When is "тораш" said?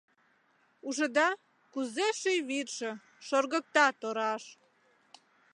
4.01-4.43